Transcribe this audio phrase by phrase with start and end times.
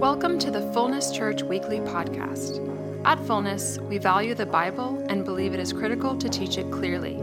[0.00, 2.58] Welcome to the Fullness Church Weekly Podcast.
[3.04, 7.22] At Fullness, we value the Bible and believe it is critical to teach it clearly,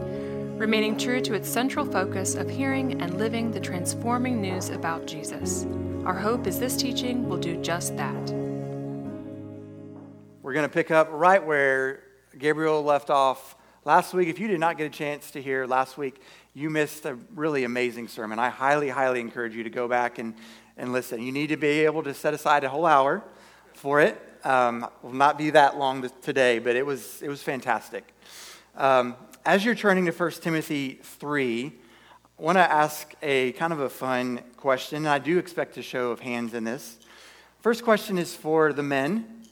[0.58, 5.66] remaining true to its central focus of hearing and living the transforming news about Jesus.
[6.06, 8.32] Our hope is this teaching will do just that.
[10.42, 12.04] We're going to pick up right where
[12.38, 14.30] Gabriel left off last week.
[14.30, 16.22] If you did not get a chance to hear last week,
[16.54, 18.40] you missed a really amazing sermon.
[18.40, 20.36] I highly, highly encourage you to go back and
[20.80, 21.22] and listen.
[21.22, 23.22] You need to be able to set aside a whole hour
[23.74, 24.20] for it.
[24.44, 28.14] Um, will not be that long today, but it was, it was fantastic.
[28.78, 29.16] Um,
[29.46, 31.66] as you're turning to 1 Timothy 3,
[32.40, 35.82] I want to ask a kind of a fun question, and I do expect a
[35.82, 36.98] show of hands in this.
[37.60, 39.44] First question is for the men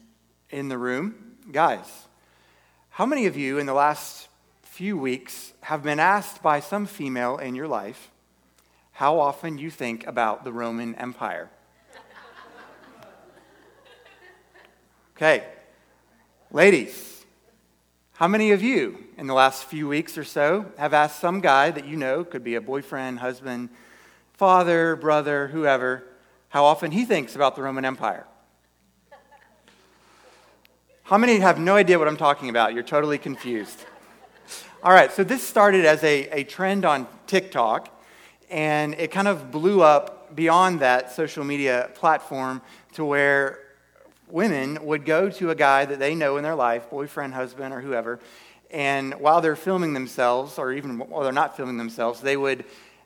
[0.49, 1.35] in the room.
[1.51, 2.07] Guys,
[2.89, 4.29] how many of you in the last
[4.63, 8.09] few weeks have been asked by some female in your life
[8.97, 11.51] how often you think about the Roman Empire.
[15.15, 15.43] Okay,
[16.51, 17.23] ladies,
[18.13, 21.69] how many of you in the last few weeks or so have asked some guy
[21.69, 23.69] that you know, could be a boyfriend, husband,
[24.33, 26.03] father, brother, whoever,
[26.49, 28.25] how often he thinks about the Roman Empire?
[31.03, 32.73] How many have no idea what I'm talking about?
[32.73, 33.85] You're totally confused.
[34.81, 37.93] All right, so this started as a, a trend on TikTok
[38.49, 42.61] and it kind of blew up beyond that social media platform
[42.93, 43.59] to where
[44.29, 47.81] women would go to a guy that they know in their life, boyfriend, husband, or
[47.81, 48.19] whoever,
[48.71, 52.65] and while they're filming themselves, or even while they're not filming themselves, they would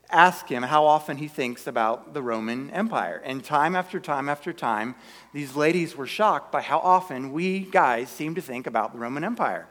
[0.09, 3.21] ask him how often he thinks about the Roman Empire.
[3.23, 4.95] And time after time after time,
[5.33, 9.23] these ladies were shocked by how often we guys seem to think about the Roman
[9.23, 9.67] Empire.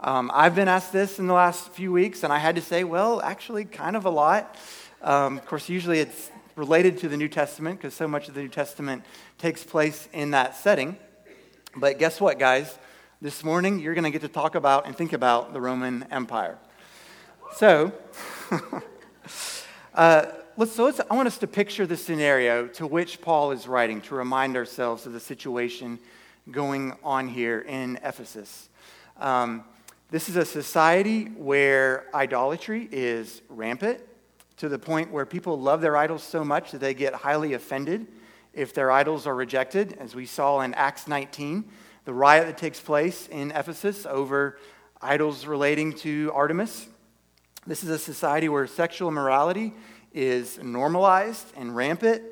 [0.00, 2.84] Um, I've been asked this in the last few weeks, and I had to say,
[2.84, 4.56] well, actually, kind of a lot.
[5.04, 8.40] Um, of course, usually it's related to the New Testament because so much of the
[8.40, 9.04] New Testament
[9.36, 10.96] takes place in that setting.
[11.76, 12.78] But guess what, guys?
[13.20, 16.56] This morning, you're going to get to talk about and think about the Roman Empire.
[17.56, 17.92] So,
[19.94, 20.24] uh,
[20.56, 24.00] let's, so let's, I want us to picture the scenario to which Paul is writing
[24.02, 25.98] to remind ourselves of the situation
[26.50, 28.70] going on here in Ephesus.
[29.20, 29.64] Um,
[30.10, 34.00] this is a society where idolatry is rampant
[34.56, 38.06] to the point where people love their idols so much that they get highly offended
[38.52, 41.64] if their idols are rejected, as we saw in Acts 19,
[42.04, 44.58] the riot that takes place in Ephesus over
[45.02, 46.86] idols relating to Artemis.
[47.66, 49.74] This is a society where sexual immorality
[50.12, 52.22] is normalized and rampant.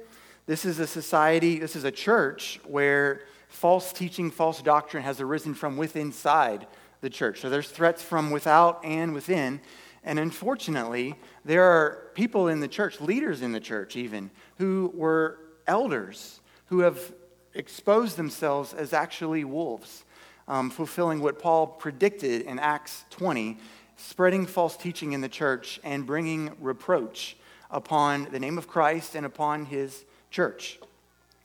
[0.47, 5.54] This is a society, this is a church where false teaching, false doctrine has arisen
[5.54, 6.66] from within inside
[7.00, 7.41] the church.
[7.41, 9.60] So there's threats from without and within.
[10.04, 11.14] And unfortunately,
[11.44, 16.80] there are people in the church, leaders in the church even, who were elders who
[16.80, 17.12] have
[17.54, 20.04] exposed themselves as actually wolves,
[20.48, 23.58] um, fulfilling what Paul predicted in Acts 20,
[23.96, 27.36] spreading false teaching in the church and bringing reproach
[27.70, 30.78] upon the name of Christ and upon his church.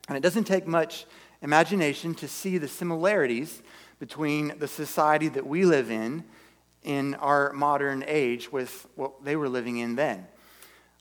[0.08, 1.06] And it doesn't take much
[1.42, 3.62] imagination to see the similarities
[4.00, 6.24] between the society that we live in
[6.84, 10.28] in our modern age with what they were living in then.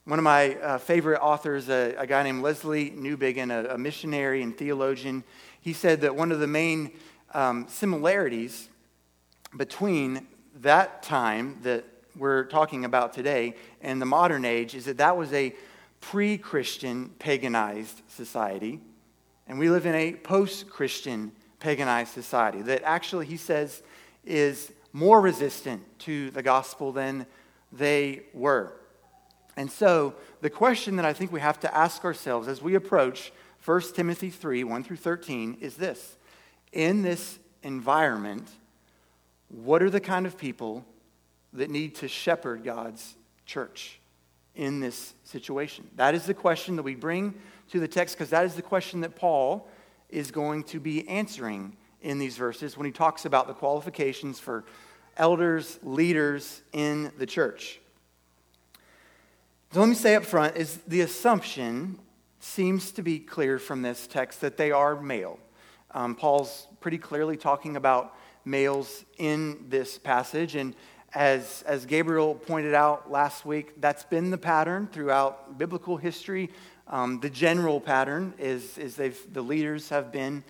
[0.05, 4.43] One of my uh, favorite authors, a, a, guy named Lesslie Newbigin, a, a, missionary
[4.43, 5.25] and theologian,
[5.61, 6.93] he said that one of the main
[7.35, 8.69] um, similarities
[9.57, 10.27] between
[10.61, 11.85] that time that
[12.17, 15.53] we're talking about today and the modern age is that that was a
[16.01, 18.81] pre Christian paganized society,
[19.49, 23.83] and we live in a post Christian paganized society that actually, he says,
[24.25, 27.27] is more resistant to the gospel than
[27.71, 28.73] they were.
[29.55, 33.31] And so, the question that I think we have to ask ourselves as we approach
[33.63, 36.17] 1 Timothy 3 1 through 13 is this
[36.73, 38.49] In this environment,
[39.49, 40.83] what are the kind of people
[41.53, 44.01] that need to shepherd God's church
[44.55, 45.87] in this situation?
[45.97, 47.35] That is the question that we bring
[47.71, 49.69] to the text because that is the question that Paul
[50.09, 54.65] is going to be answering in these verses when he talks about the qualifications for
[55.17, 57.81] elders, leaders in the church.
[59.73, 61.99] So let me say up front is the assumption
[62.41, 65.39] seems to be clear from this text that they are male.
[65.91, 68.15] Um, Paul's pretty clearly talking about
[68.45, 70.75] males in this passage, and
[71.15, 76.51] as, as Gabriel pointed out last week, that's been the pattern throughout biblical history.
[76.89, 80.45] Um, the general pattern is, is they the leaders have been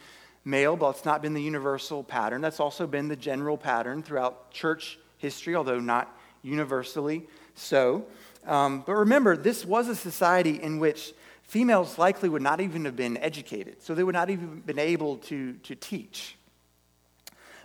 [0.46, 2.40] male, but it's not been the universal pattern.
[2.40, 8.06] That's also been the general pattern throughout church history, although not universally so.
[8.46, 11.12] Um, but remember, this was a society in which
[11.42, 15.16] females likely would not even have been educated, so they would not even been able
[15.16, 16.36] to, to teach.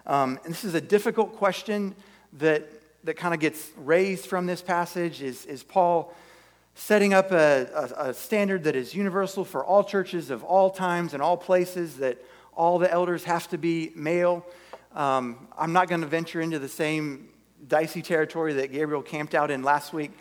[0.08, 1.94] Um, and this is a difficult question
[2.34, 2.68] that,
[3.04, 5.22] that kind of gets raised from this passage.
[5.22, 6.12] Is, is Paul
[6.74, 11.14] setting up a, a, a standard that is universal for all churches of all times
[11.14, 12.18] and all places, that
[12.62, 14.46] all the elders have to be male?
[14.94, 17.30] Um, I'm not going to venture into the same
[17.68, 20.12] dicey territory that Gabriel camped out in last week.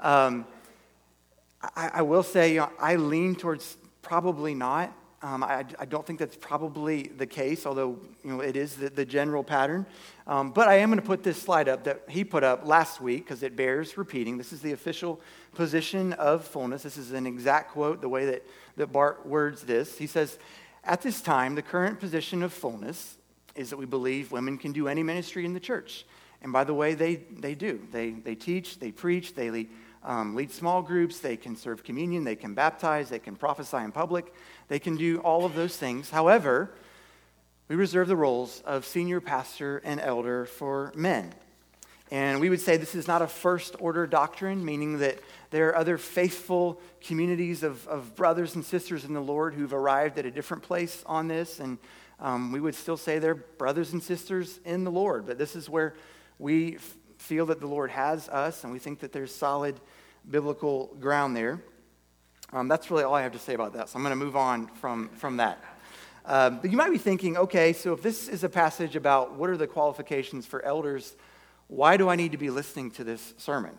[0.00, 0.46] Um,
[1.76, 4.96] I, I, will say, you know, I lean towards probably not.
[5.20, 8.88] Um, I, I, don't think that's probably the case, although you know, it is the,
[8.88, 9.84] the general pattern.
[10.26, 13.02] Um, but I am going to put this slide up that he put up last
[13.02, 14.38] week because it bears repeating.
[14.38, 15.20] This is the official
[15.54, 16.82] position of fullness.
[16.82, 18.46] This is an exact quote, the way that,
[18.78, 19.98] that Bart words this.
[19.98, 20.38] He says,
[20.84, 23.16] At this time, the current position of fullness
[23.54, 26.06] is that we believe women can do any ministry in the church.
[26.42, 27.80] And by the way, they, they do.
[27.92, 29.68] They, they teach, they preach, they lead
[30.02, 33.92] um, lead small groups, they can serve communion, they can baptize, they can prophesy in
[33.92, 34.32] public,
[34.68, 36.10] they can do all of those things.
[36.10, 36.70] However,
[37.68, 41.34] we reserve the roles of senior pastor and elder for men.
[42.10, 45.20] And we would say this is not a first order doctrine, meaning that
[45.50, 50.18] there are other faithful communities of, of brothers and sisters in the Lord who've arrived
[50.18, 51.60] at a different place on this.
[51.60, 51.78] And
[52.18, 55.24] um, we would still say they're brothers and sisters in the Lord.
[55.24, 55.94] But this is where
[56.38, 56.78] we
[57.18, 59.78] feel that the Lord has us, and we think that there's solid
[60.28, 61.62] biblical ground there.
[62.52, 63.88] Um, that's really all I have to say about that.
[63.88, 65.62] So I'm going to move on from, from that.
[66.24, 69.48] Uh, but you might be thinking, okay, so if this is a passage about what
[69.48, 71.14] are the qualifications for elders,
[71.70, 73.70] why do I need to be listening to this sermon?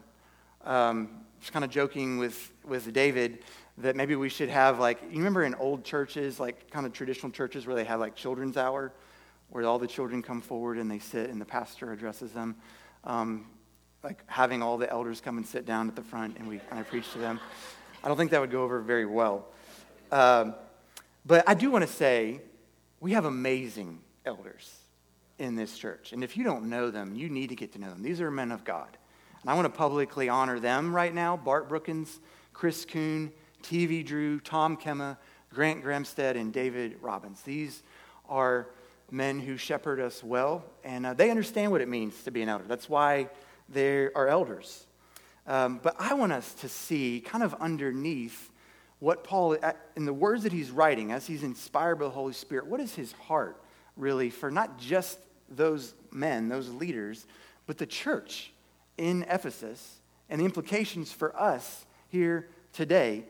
[0.63, 1.09] Um,
[1.41, 3.39] just kind of joking with, with David
[3.79, 7.31] that maybe we should have like, you remember in old churches, like kind of traditional
[7.31, 8.93] churches where they have like children's hour,
[9.49, 12.55] where all the children come forward and they sit and the pastor addresses them
[13.03, 13.45] um,
[14.03, 16.79] like having all the elders come and sit down at the front and we kind
[16.79, 17.41] of preach to them.
[18.03, 19.47] I don't think that would go over very well.
[20.13, 20.55] Um,
[21.25, 22.39] but I do want to say
[23.01, 24.80] we have amazing elders
[25.41, 26.13] in this church.
[26.13, 28.03] And if you don't know them, you need to get to know them.
[28.03, 28.95] These are men of God.
[29.41, 32.19] And I want to publicly honor them right now Bart Brookins,
[32.53, 33.31] Chris Kuhn,
[33.63, 35.17] TV Drew, Tom Kemma,
[35.51, 37.41] Grant Gramstead, and David Robbins.
[37.41, 37.81] These
[38.29, 38.67] are
[39.09, 42.49] men who shepherd us well, and uh, they understand what it means to be an
[42.49, 42.63] elder.
[42.67, 43.27] That's why
[43.67, 44.85] they are elders.
[45.47, 48.51] Um, but I want us to see kind of underneath
[48.99, 52.33] what Paul, uh, in the words that he's writing, as he's inspired by the Holy
[52.33, 53.61] Spirit, what is his heart
[53.97, 55.19] really for not just
[55.55, 57.25] those men, those leaders,
[57.65, 58.51] but the church
[58.97, 59.97] in Ephesus
[60.29, 63.25] and the implications for us here today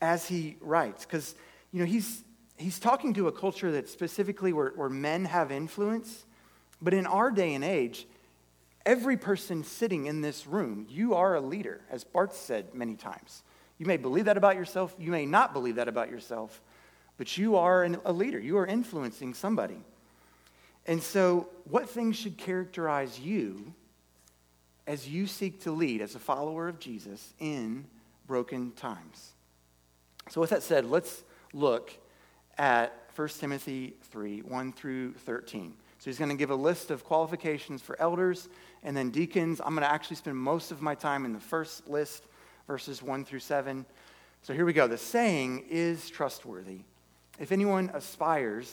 [0.00, 1.04] as he writes.
[1.04, 1.34] Because,
[1.72, 2.22] you know, he's
[2.56, 6.24] he's talking to a culture that specifically where, where men have influence.
[6.80, 8.06] But in our day and age,
[8.84, 13.42] every person sitting in this room, you are a leader, as Bart said many times.
[13.78, 16.60] You may believe that about yourself, you may not believe that about yourself,
[17.16, 18.38] but you are an, a leader.
[18.38, 19.78] You are influencing somebody.
[20.88, 23.74] And so, what things should characterize you
[24.86, 27.84] as you seek to lead as a follower of Jesus in
[28.26, 29.32] broken times?
[30.30, 31.92] So, with that said, let's look
[32.56, 35.74] at 1 Timothy 3 1 through 13.
[35.98, 38.48] So he's going to give a list of qualifications for elders
[38.82, 39.60] and then deacons.
[39.60, 42.24] I'm going to actually spend most of my time in the first list,
[42.66, 43.84] verses 1 through 7.
[44.42, 44.86] So here we go.
[44.86, 46.82] The saying is trustworthy.
[47.40, 48.72] If anyone aspires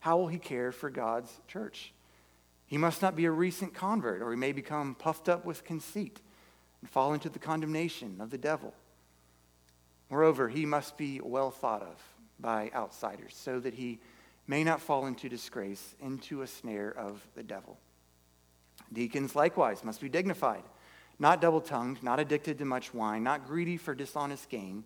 [0.00, 1.92] how will he care for God's church?
[2.66, 6.20] He must not be a recent convert, or he may become puffed up with conceit
[6.80, 8.74] and fall into the condemnation of the devil.
[10.10, 12.02] Moreover, he must be well thought of
[12.38, 13.98] by outsiders, so that he
[14.46, 17.78] may not fall into disgrace, into a snare of the devil.
[18.92, 20.62] Deacons likewise must be dignified,
[21.18, 24.84] not double tongued, not addicted to much wine, not greedy for dishonest gain.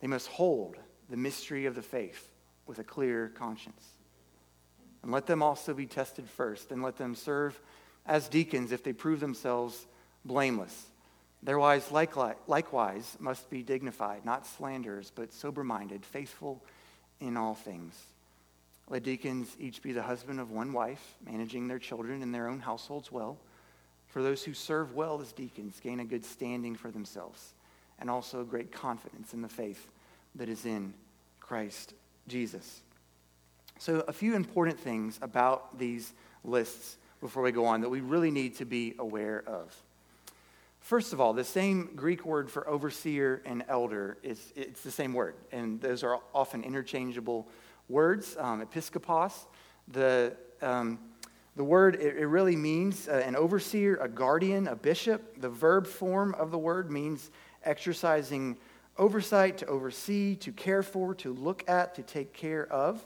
[0.00, 0.76] They must hold
[1.08, 2.30] the mystery of the faith
[2.66, 3.84] with a clear conscience.
[5.04, 7.60] And let them also be tested first, and let them serve
[8.06, 9.86] as deacons if they prove themselves
[10.24, 10.86] blameless.
[11.42, 16.64] Their wives likewise must be dignified, not slanderers, but sober minded, faithful
[17.20, 18.02] in all things.
[18.88, 22.60] Let deacons each be the husband of one wife, managing their children and their own
[22.60, 23.36] households well.
[24.06, 27.52] For those who serve well as deacons gain a good standing for themselves,
[28.00, 29.86] and also great confidence in the faith
[30.34, 30.94] that is in
[31.40, 31.92] Christ
[32.26, 32.80] Jesus.
[33.84, 38.30] So, a few important things about these lists before we go on that we really
[38.30, 39.76] need to be aware of.
[40.80, 45.12] First of all, the same Greek word for overseer and elder is it's the same
[45.12, 47.46] word, and those are often interchangeable
[47.90, 48.38] words.
[48.38, 49.34] Um, episkopos,
[49.88, 50.98] the um,
[51.54, 55.42] the word it, it really means uh, an overseer, a guardian, a bishop.
[55.42, 57.30] The verb form of the word means
[57.64, 58.56] exercising
[58.96, 63.04] oversight, to oversee, to care for, to look at, to take care of.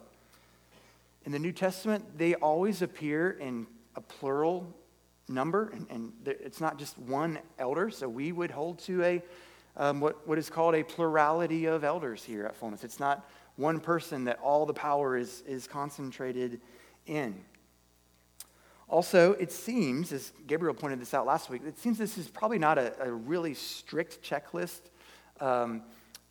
[1.24, 4.74] In the New Testament, they always appear in a plural
[5.28, 7.90] number, and, and it's not just one elder.
[7.90, 9.22] So we would hold to a
[9.76, 12.82] um, what, what is called a plurality of elders here at Fullness.
[12.82, 16.60] It's not one person that all the power is, is concentrated
[17.06, 17.44] in.
[18.88, 22.58] Also, it seems, as Gabriel pointed this out last week, it seems this is probably
[22.58, 24.80] not a, a really strict checklist
[25.40, 25.82] um,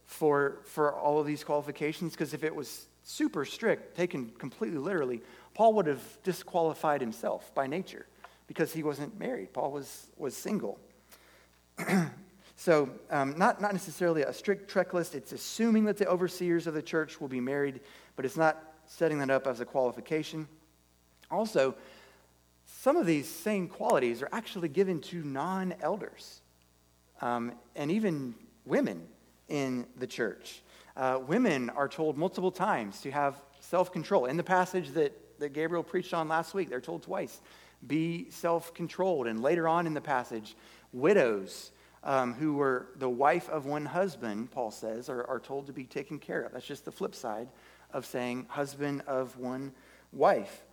[0.06, 5.22] for, for all of these qualifications, because if it was super strict, taken completely literally,
[5.54, 8.06] Paul would have disqualified himself by nature
[8.48, 9.54] because he wasn't married.
[9.54, 10.78] Paul was, was single.
[12.58, 15.16] so, um, not, not necessarily a strict checklist.
[15.16, 17.80] It's assuming that the overseers of the church will be married,
[18.18, 20.46] but it's not setting that up as a qualification.
[21.32, 21.76] Also,
[22.66, 26.42] some of these same qualities are actually given to non elders
[27.22, 28.36] um, and even
[28.66, 29.02] women
[29.48, 30.62] in the church.
[30.98, 34.26] Uh, women are told multiple times to have self control.
[34.26, 36.70] In the passage that that Gabriel preached on last week.
[36.70, 37.40] They're told twice
[37.86, 39.28] be self controlled.
[39.28, 40.56] And later on in the passage,
[40.94, 41.72] widows
[42.04, 45.84] um, who were the wife of one husband, Paul says, are, are told to be
[45.84, 46.54] taken care of.
[46.54, 47.50] That's just the flip side
[47.94, 49.74] of saying husband of one
[50.12, 50.64] wife.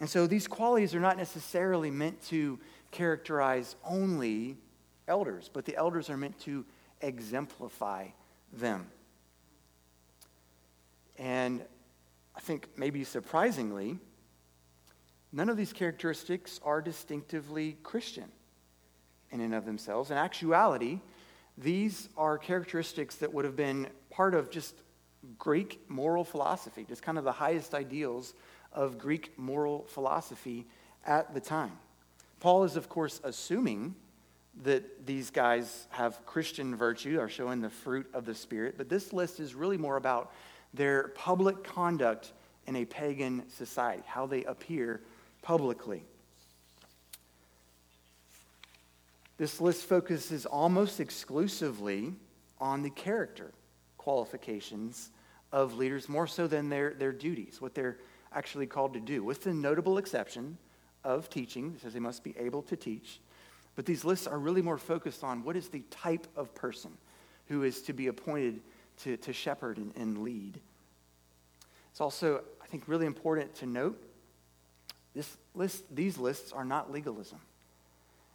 [0.00, 2.58] And so these qualities are not necessarily meant to
[2.90, 4.56] characterize only
[5.08, 6.64] elders, but the elders are meant to
[7.00, 8.08] exemplify
[8.52, 8.86] them.
[11.18, 11.62] And
[12.34, 13.98] I think maybe surprisingly,
[15.32, 18.30] None of these characteristics are distinctively Christian
[19.30, 20.10] in and of themselves.
[20.10, 21.00] In actuality,
[21.56, 24.74] these are characteristics that would have been part of just
[25.38, 28.34] Greek moral philosophy, just kind of the highest ideals
[28.72, 30.66] of Greek moral philosophy
[31.06, 31.78] at the time.
[32.40, 33.94] Paul is, of course, assuming
[34.62, 39.12] that these guys have Christian virtue, are showing the fruit of the Spirit, but this
[39.12, 40.32] list is really more about
[40.74, 42.32] their public conduct
[42.70, 45.00] in a pagan society, how they appear
[45.42, 46.04] publicly.
[49.38, 52.14] This list focuses almost exclusively
[52.60, 53.50] on the character
[53.98, 55.10] qualifications
[55.50, 57.98] of leaders, more so than their, their duties, what they're
[58.32, 60.56] actually called to do, with the notable exception
[61.02, 61.72] of teaching.
[61.74, 63.18] It says they must be able to teach.
[63.74, 66.92] But these lists are really more focused on what is the type of person
[67.48, 68.60] who is to be appointed
[68.98, 70.60] to, to shepherd and, and lead.
[71.90, 74.00] It's also, think, really important to note
[75.14, 77.40] this list, these lists are not legalism.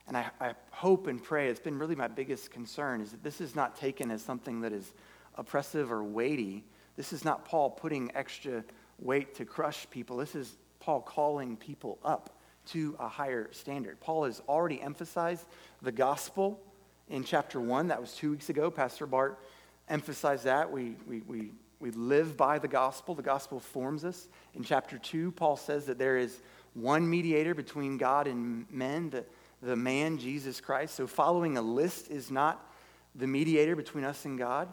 [0.08, 3.42] And I, I, hope and pray, it's been really my biggest concern, is that this
[3.42, 4.94] is not taken as something that is
[5.36, 6.64] oppressive or weighty.
[6.96, 8.64] This is not Paul putting extra
[9.00, 10.18] weight to crush people.
[10.18, 12.38] This is Paul calling people up
[12.68, 14.00] to a higher standard.
[14.00, 15.46] Paul has already emphasized
[15.82, 16.60] the gospel
[17.10, 17.88] in chapter one.
[17.88, 18.70] That was two weeks ago.
[18.70, 19.40] Pastor Bart
[19.90, 20.72] emphasized that.
[20.72, 24.28] We, we, we, we live by the gospel, the gospel forms us.
[24.54, 26.40] In chapter two, Paul says that there is
[26.74, 29.26] one mediator between God and men, the,
[29.62, 30.96] the man, Jesus Christ.
[30.96, 32.66] So following a list is not
[33.14, 34.68] the mediator between us and God.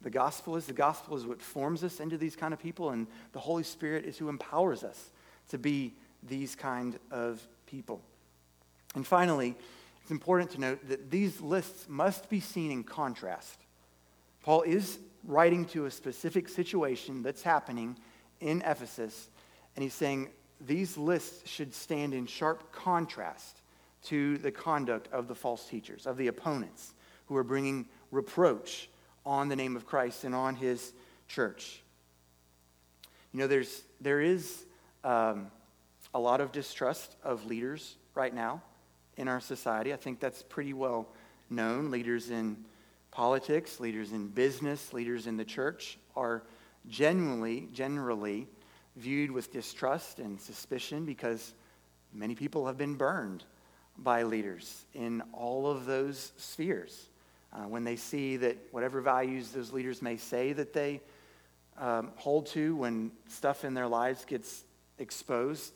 [0.00, 0.66] The gospel is.
[0.66, 4.04] The gospel is what forms us into these kind of people, and the Holy Spirit
[4.04, 5.10] is who empowers us
[5.48, 8.00] to be these kind of people.
[8.94, 9.56] And finally,
[10.02, 13.60] it's important to note that these lists must be seen in contrast.
[14.42, 17.96] Paul is writing to a specific situation that's happening
[18.40, 19.28] in Ephesus,
[19.74, 20.28] and he's saying
[20.60, 23.62] these lists should stand in sharp contrast
[24.04, 26.94] to the conduct of the false teachers, of the opponents
[27.26, 28.88] who are bringing reproach
[29.26, 30.92] on the name of Christ and on his
[31.26, 31.82] church.
[33.32, 34.64] You know, there's, there is
[35.04, 35.50] um,
[36.14, 38.62] a lot of distrust of leaders right now
[39.16, 39.92] in our society.
[39.92, 41.08] I think that's pretty well
[41.50, 41.90] known.
[41.90, 42.56] Leaders in
[43.18, 46.44] politics, leaders in business, leaders in the church are
[46.88, 48.46] genuinely, generally
[48.94, 51.52] viewed with distrust and suspicion because
[52.14, 53.42] many people have been burned
[53.96, 57.08] by leaders in all of those spheres.
[57.52, 61.00] Uh, when they see that whatever values those leaders may say that they
[61.76, 64.62] um, hold to, when stuff in their lives gets
[65.00, 65.72] exposed,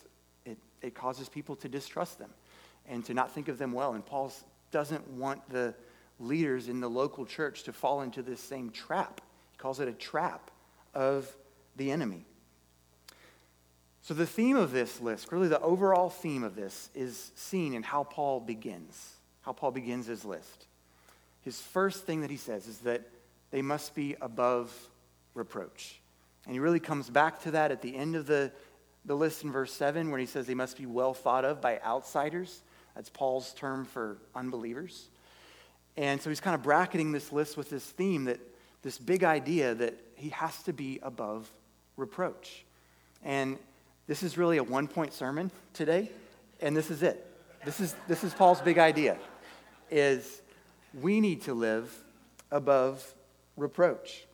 [0.47, 2.31] it, it causes people to distrust them
[2.89, 3.95] and to not think of them well.
[3.95, 4.33] And Paul
[4.71, 5.75] doesn't want the
[6.23, 9.21] leaders in the local church to fall into this same trap.
[9.53, 10.51] He calls it a trap
[10.95, 11.31] of
[11.77, 12.25] the enemy.
[14.03, 17.85] So, the theme of this list, really the overall theme of this, is seen in
[17.85, 20.67] how Paul begins, how Paul begins his list.
[21.43, 23.03] His first thing that he says is that
[23.53, 24.73] they must be above
[25.35, 26.01] reproach.
[26.47, 28.51] And he really comes back to that at the end of the,
[29.05, 31.79] the list in verse 7, where he says they must be well thought of by
[31.81, 32.63] outsiders.
[32.97, 35.09] That's Paul's term for unbelievers.
[35.97, 38.41] And so he's kind of bracketing this list with this theme that
[38.83, 41.51] this big idea that he has to be above
[41.97, 42.65] reproach.
[43.23, 43.59] And
[44.07, 46.11] this is really a one point sermon today,
[46.61, 47.27] and this is it.
[47.65, 49.19] This is, this is Paul's big idea
[49.91, 50.43] is
[51.01, 51.95] we need to live
[52.51, 53.15] above
[53.57, 54.27] reproach.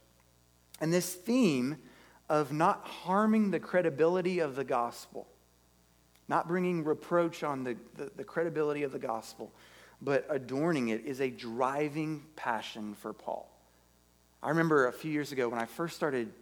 [0.80, 1.76] And this theme
[2.28, 5.26] of not harming the credibility of the gospel,
[6.28, 9.50] not bringing reproach on the, the, the, credibility of the gospel,
[10.00, 13.48] but adorning it is a driving passion for Paul.
[14.42, 16.32] I remember a few years ago when I first started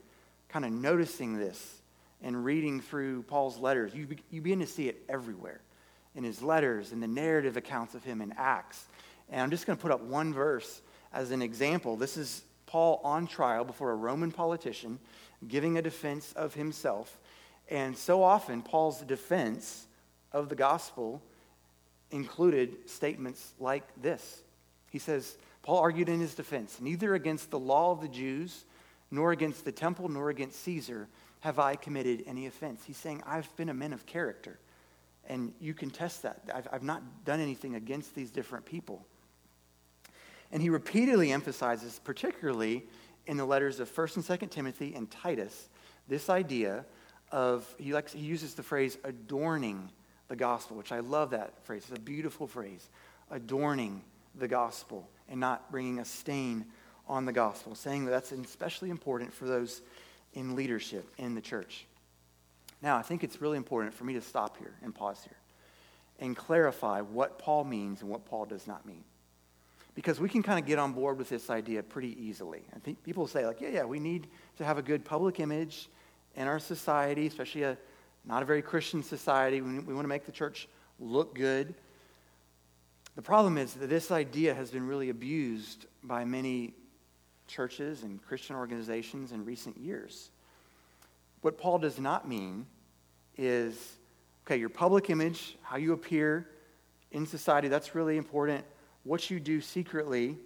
[0.49, 1.81] kind of noticing this
[2.23, 5.61] and reading through Paul's letters, you, you begin to see it everywhere
[6.15, 8.87] in his letters and the narrative accounts of him in Acts.
[9.31, 10.81] And I'm just going to put up one verse
[11.13, 11.97] as an example.
[11.97, 14.99] This is Paul on trial before a Roman politician
[15.47, 17.19] giving a defense of himself.
[17.69, 19.87] And so often, Paul's defense
[20.33, 21.23] of the gospel
[22.16, 24.42] included statements like this.
[24.90, 28.64] He says, Paul argued in his defense, neither against the law of the Jews,
[29.11, 31.08] nor against the temple, nor against Caesar
[31.40, 32.82] have I committed any offense.
[32.85, 34.58] He's saying, I've been a man of character.
[35.28, 36.40] And you can test that.
[36.52, 39.06] I've, I've not done anything against these different people.
[40.50, 42.85] And he repeatedly emphasizes, particularly
[43.26, 45.68] in the letters of 1st and 2nd Timothy and Titus,
[46.08, 46.85] this idea
[47.32, 49.90] of, he, likes, he uses the phrase adorning
[50.28, 51.85] the gospel, which I love that phrase.
[51.88, 52.88] It's a beautiful phrase.
[53.30, 54.02] Adorning
[54.35, 56.66] the gospel and not bringing a stain
[57.09, 59.83] on the gospel, saying that that's especially important for those
[60.35, 61.87] in leadership in the church.
[62.83, 65.37] Now, I think it's really important for me to stop here and pause here
[66.18, 69.05] and clarify what Paul means and what Paul does not mean
[69.96, 72.62] because we can kind of get on board with this idea pretty easily.
[72.77, 75.88] I think people say, like, yeah, yeah, we need to have a good public image
[76.37, 77.79] in our society, especially a
[78.27, 79.61] not a very Christian society.
[79.61, 81.75] We, we want to make the church look good.
[83.15, 86.75] The problem is that this idea has been really abused by many
[87.47, 90.31] churches and Christian organizations in recent years.
[91.41, 92.67] What Paul does not mean
[93.37, 93.97] is
[94.45, 96.49] okay, your public image, how you appear
[97.11, 98.65] in society, that's really important
[99.07, 100.37] what you do secretly,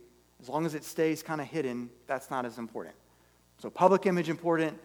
[0.41, 2.95] as long as it stays kind of hidden, that's not as important.
[3.59, 4.79] So, public image important,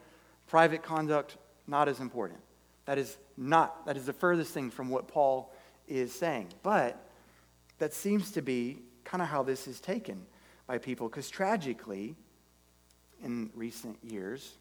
[0.47, 2.39] private conduct not as important.
[2.85, 5.53] That is not, that is the furthest thing from what Paul
[5.87, 6.49] is saying.
[6.63, 7.01] But
[7.79, 10.25] that seems to be kind of how this is taken
[10.67, 12.15] by people, because tragically,
[13.23, 14.53] in recent years,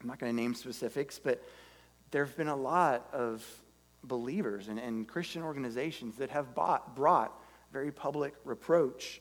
[0.00, 1.42] I'm not going to name specifics, but
[2.10, 3.44] there have been a lot of
[4.04, 7.32] believers and, and Christian organizations that have bought, brought
[7.72, 9.20] very public reproach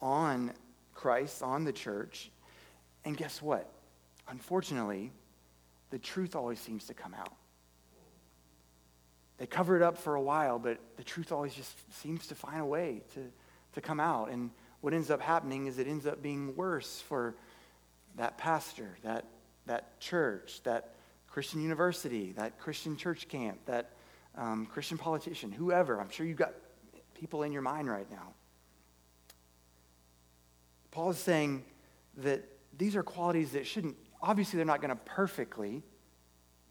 [0.00, 0.52] on
[0.94, 2.30] Christ, on the church.
[3.04, 3.70] And guess what?
[4.28, 5.10] Unfortunately,
[5.90, 7.34] the truth always seems to come out.
[9.40, 12.60] They cover it up for a while, but the truth always just seems to find
[12.60, 13.32] a way to,
[13.72, 14.30] to come out.
[14.30, 14.50] And
[14.82, 17.34] what ends up happening is it ends up being worse for
[18.16, 19.24] that pastor, that,
[19.64, 20.92] that church, that
[21.26, 23.92] Christian university, that Christian church camp, that
[24.36, 26.02] um, Christian politician, whoever.
[26.02, 26.52] I'm sure you've got
[27.14, 28.34] people in your mind right now.
[30.90, 31.64] Paul is saying
[32.18, 32.44] that
[32.76, 35.82] these are qualities that shouldn't, obviously, they're not going to perfectly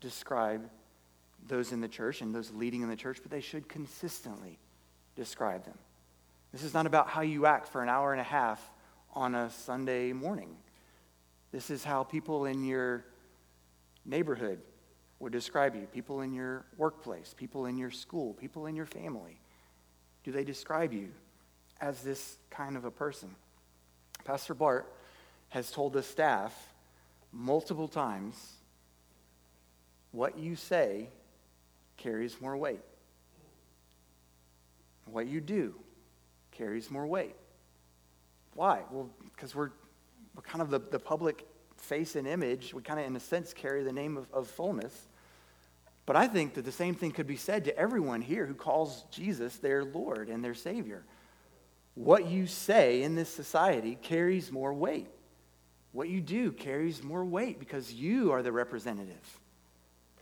[0.02, 0.70] describe
[1.50, 4.58] those in the church and those leading in the church, but they should consistently
[5.16, 5.78] describe them.
[6.52, 8.62] This is not about how you act for an hour and a half
[9.14, 10.56] on a Sunday morning.
[11.52, 13.04] This is how people in your
[14.06, 14.62] neighborhood
[15.20, 19.40] would describe you, people in your workplace, people in your school, people in your family
[20.24, 21.10] do they describe you
[21.82, 23.30] as this kind of a person?
[24.26, 24.92] Pastor Bart
[25.50, 26.54] has told the staff
[27.32, 28.36] multiple times
[30.12, 31.10] what you say
[32.00, 32.82] carries more weight.
[35.06, 35.76] What you do
[36.52, 37.36] carries more weight.
[38.56, 38.82] Why?
[38.92, 39.70] Well, because we're,
[40.36, 41.46] we're kind of the, the public
[41.78, 42.74] face and image.
[42.74, 45.08] We kind of, in a sense, carry the name of, of fullness.
[46.06, 49.04] But I think that the same thing could be said to everyone here who calls
[49.12, 51.04] Jesus their Lord and their Savior.
[51.94, 55.08] What you say in this society carries more weight.
[55.92, 59.40] What you do carries more weight because you are the representative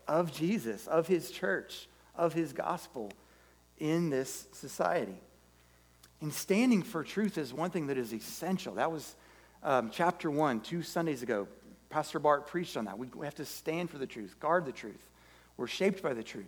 [0.08, 3.12] of Jesus, of his church, of his gospel
[3.78, 5.20] in this society.
[6.22, 8.76] And standing for truth is one thing that is essential.
[8.76, 9.15] That was
[9.63, 11.48] um, chapter one, two Sundays ago.
[11.89, 12.98] Pastor Bart preached on that.
[12.98, 15.10] We, we have to stand for the truth, guard the truth.
[15.58, 16.46] We're shaped by the truth.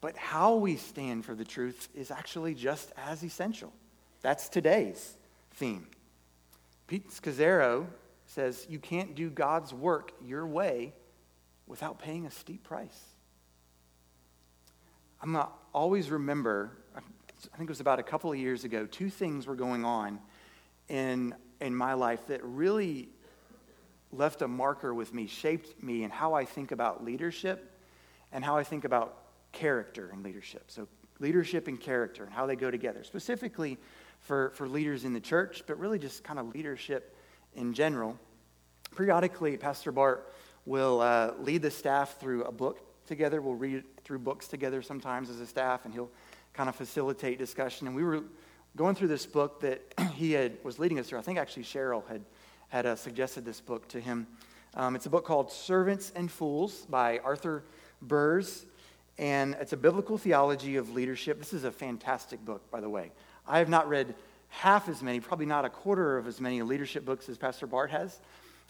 [0.00, 3.72] But how we stand for the truth is actually just as essential.
[4.20, 5.16] That's today's
[5.54, 5.86] theme.
[6.86, 7.86] Pete Scazzero
[8.26, 10.92] says you can't do God's work your way
[11.66, 13.00] without paying a steep price.
[15.20, 17.00] I'm to always remember, I
[17.56, 20.18] think it was about a couple of years ago, two things were going on
[20.88, 23.08] in, in my life that really
[24.12, 27.72] left a marker with me, shaped me, and how I think about leadership
[28.32, 29.16] and how I think about
[29.52, 30.64] character and leadership.
[30.68, 30.88] So,
[31.20, 33.78] leadership and character and how they go together, specifically
[34.20, 37.16] for, for leaders in the church, but really just kind of leadership
[37.54, 38.18] in general.
[38.96, 40.32] Periodically, Pastor Bart
[40.66, 43.40] will uh, lead the staff through a book together.
[43.42, 46.10] We'll read through books together sometimes as a staff, and he'll
[46.52, 47.86] kind of facilitate discussion.
[47.86, 48.22] And we were
[48.76, 49.82] going through this book that
[50.14, 51.18] he had was leading us through.
[51.18, 52.22] I think actually Cheryl had
[52.68, 54.26] had uh, suggested this book to him.
[54.74, 57.62] Um, it's a book called Servants and Fools by Arthur
[58.02, 58.66] Boers,
[59.16, 61.38] and it's a biblical theology of leadership.
[61.38, 63.12] This is a fantastic book, by the way.
[63.46, 64.16] I have not read
[64.48, 67.92] half as many, probably not a quarter of as many leadership books as Pastor Bart
[67.92, 68.20] has,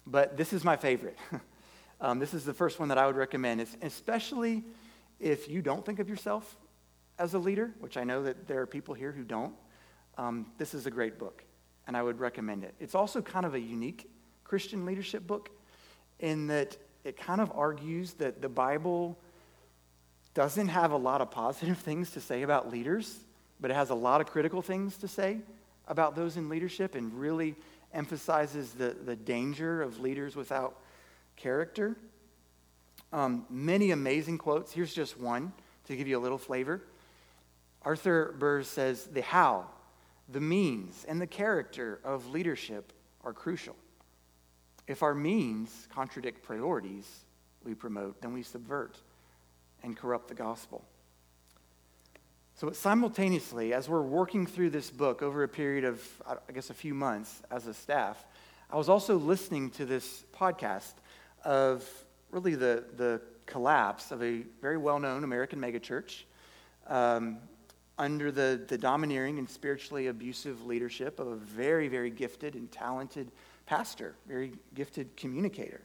[0.07, 1.17] but this is my favorite.
[2.05, 4.63] um, this is the first one that I would recommend, it's especially
[5.19, 6.55] if you don't think of yourself
[7.19, 9.55] as a leader, which I know that there are people here who don't.
[10.19, 11.43] Um, this is a great book,
[11.87, 12.75] and I would recommend it.
[12.79, 14.11] It's also kind of a unique
[14.45, 15.49] Christian leadership book
[16.21, 19.19] in that it kind of argues that the Bible
[20.35, 23.19] doesn't have a lot of positive things to say about leaders,
[23.61, 25.39] but it has a lot of critical things to say
[25.89, 27.57] about those in leadership and really
[27.95, 30.81] emphasizes the, the danger of leaders without
[31.37, 31.97] character.
[33.13, 34.73] Um, many amazing quotes.
[34.73, 35.53] Here's just one
[35.87, 36.83] to give you a little flavor.
[37.83, 39.67] Arthur Boers says, The how,
[40.29, 42.93] the means, and the character of leadership
[43.23, 43.77] are crucial.
[44.87, 47.25] If our means contradict priorities
[47.63, 48.99] we promote, then we subvert
[49.83, 50.85] and corrupt the gospel.
[52.57, 56.75] So, simultaneously, as we're working through this book over a period of, I guess, a
[56.75, 58.25] few months as a staff,
[58.71, 60.93] I was also listening to this podcast
[61.45, 61.89] of
[62.31, 66.25] really the, the collapse of a very well known American megachurch
[66.87, 67.39] um,
[67.99, 73.31] under the, the domineering and spiritually abusive leadership of a very, very gifted and talented
[73.67, 75.81] pastor, very gifted communicator.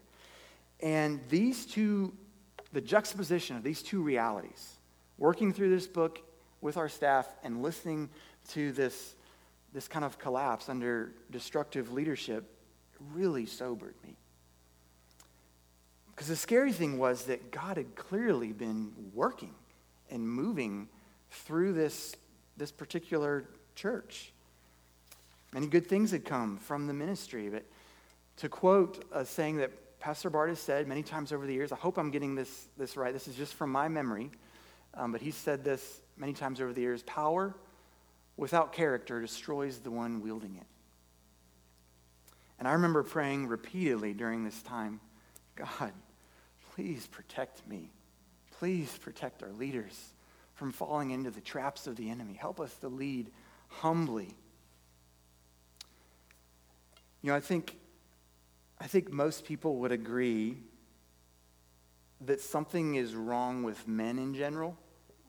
[0.82, 2.14] And these two,
[2.74, 4.78] the juxtaposition of these two realities,
[5.18, 6.22] working through this book
[6.62, 8.10] with our staff and listening
[8.50, 9.16] to this,
[9.74, 12.44] this kind of collapse under destructive leadership
[13.14, 14.16] really sobered me.
[16.20, 19.56] Because the scary thing was that God had clearly been working
[20.12, 20.90] and moving
[21.32, 22.14] through this,
[22.58, 24.34] this particular church.
[25.54, 27.48] Many good things had come from the ministry.
[27.48, 27.64] But
[28.36, 31.78] to quote a saying that Pastor Bart has said many times over the years, I
[31.78, 33.14] hope I'm getting this, this right.
[33.14, 34.30] This is just from my memory.
[34.96, 37.56] Um, but he said this many times over the years power
[38.36, 40.68] without character destroys the one wielding it.
[42.60, 45.00] And I remember praying repeatedly during this time
[45.56, 45.94] God,
[46.80, 47.92] please protect me.
[48.58, 50.14] Please protect our leaders
[50.54, 52.34] from falling into the traps of the enemy.
[52.34, 53.30] Help us to lead
[53.68, 54.34] humbly.
[57.22, 57.76] You know, I think,
[58.80, 60.56] I think most people would agree
[62.22, 64.78] that something is wrong with men in general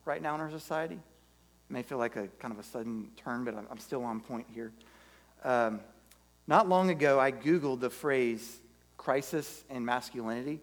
[0.05, 0.95] right now in our society.
[0.95, 4.47] It may feel like a kind of a sudden turn, but I'm still on point
[4.55, 4.71] here.
[5.43, 5.81] Um,
[6.47, 8.59] not long ago, I Googled the phrase
[8.95, 10.61] crisis and masculinity.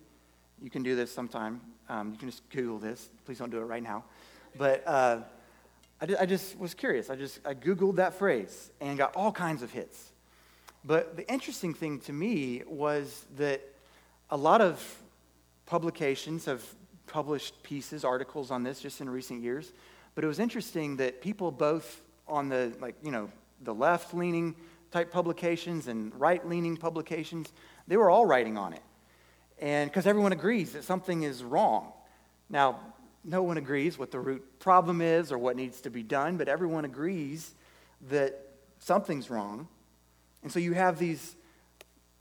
[0.62, 1.61] You can do this sometime.
[1.88, 3.09] Um, you can just Google this.
[3.25, 4.05] Please don't do it right now.
[4.57, 5.21] But uh,
[6.01, 7.11] I, I just was curious.
[7.11, 10.12] I just I Googled that phrase and got all kinds of hits.
[10.85, 13.61] But the interesting thing to me was that
[14.31, 15.03] a lot of
[15.66, 16.64] publications have
[17.07, 19.73] published pieces, articles on this just in recent years.
[20.14, 23.31] But it was interesting that people both on the, like, you know,
[23.62, 24.55] the left leaning
[24.90, 27.53] type publications and right leaning publications,
[27.87, 28.83] they were all writing on it.
[29.61, 31.92] And because everyone agrees that something is wrong.
[32.49, 32.81] Now,
[33.25, 36.49] no one agrees what the root problem is or what needs to be done, but
[36.49, 37.55] everyone agrees
[38.09, 38.40] that
[38.79, 39.68] something's wrong.
[40.42, 41.35] And so you have these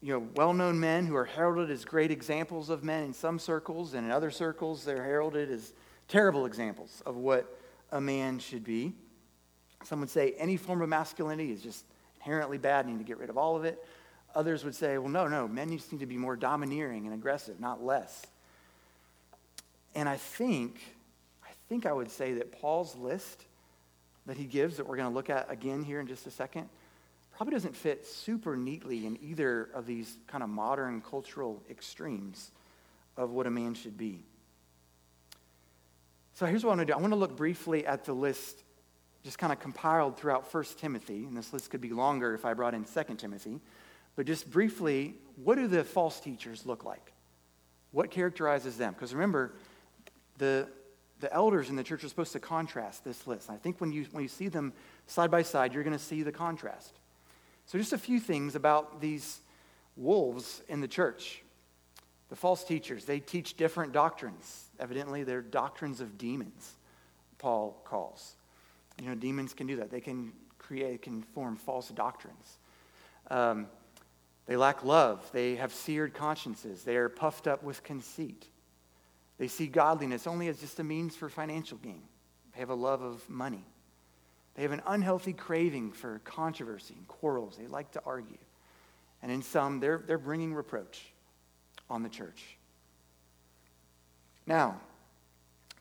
[0.01, 3.93] you know, well-known men who are heralded as great examples of men in some circles,
[3.93, 5.73] and in other circles they're heralded as
[6.07, 7.59] terrible examples of what
[7.91, 8.93] a man should be.
[9.83, 11.85] Some would say any form of masculinity is just
[12.17, 13.83] inherently bad, need to get rid of all of it.
[14.37, 17.83] Others would say, well, no, no, men need to be more domineering and aggressive, not
[17.83, 18.23] less.
[19.95, 20.79] And I think,
[21.43, 23.45] I think I would say that Paul's list
[24.27, 26.69] that he gives, that we're going to look at again here in just a second,
[27.35, 32.51] probably doesn't fit super neatly in either of these kind of modern cultural extremes
[33.17, 34.23] of what a man should be.
[36.35, 38.63] So here's what I want to do I want to look briefly at the list
[39.23, 42.53] just kind of compiled throughout 1 Timothy, and this list could be longer if I
[42.53, 43.59] brought in 2 Timothy.
[44.17, 47.13] But just briefly, what do the false teachers look like?
[47.91, 48.93] What characterizes them?
[48.93, 49.53] Because remember,
[50.39, 50.67] the,
[51.19, 53.47] the elders in the church are supposed to contrast this list.
[53.47, 54.73] And I think when you, when you see them
[55.05, 56.99] side by side, you're going to see the contrast.
[57.67, 59.39] So, just a few things about these
[59.95, 61.43] wolves in the church.
[62.29, 64.65] The false teachers, they teach different doctrines.
[64.79, 66.73] Evidently, they're doctrines of demons,
[67.37, 68.35] Paul calls.
[69.01, 69.91] You know, demons can do that.
[69.91, 72.57] They can create, can form false doctrines.
[73.29, 73.67] Um,
[74.47, 75.29] they lack love.
[75.33, 76.83] They have seared consciences.
[76.83, 78.47] They are puffed up with conceit.
[79.37, 82.01] They see godliness only as just a means for financial gain.
[82.53, 83.65] They have a love of money.
[84.55, 87.57] They have an unhealthy craving for controversy and quarrels.
[87.57, 88.37] They like to argue.
[89.21, 91.05] And in some, they're, they're bringing reproach
[91.89, 92.57] on the church.
[94.47, 94.79] Now,